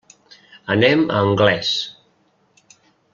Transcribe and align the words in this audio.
Anem 0.75 1.03
a 1.17 1.21
Anglès. 1.27 1.71